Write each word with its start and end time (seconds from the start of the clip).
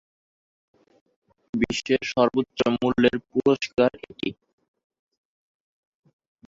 বিশ্বের 1.53 2.01
সর্বোচ্চ 2.11 2.59
মূল্যের 2.75 3.17
পুরস্কার 3.29 3.91
এটি। 4.05 4.29